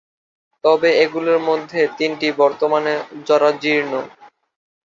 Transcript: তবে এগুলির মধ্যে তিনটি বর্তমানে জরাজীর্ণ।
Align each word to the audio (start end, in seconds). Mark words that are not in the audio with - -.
তবে 0.63 0.89
এগুলির 1.03 1.39
মধ্যে 1.49 1.81
তিনটি 1.97 2.27
বর্তমানে 2.41 2.93
জরাজীর্ণ। 3.27 3.93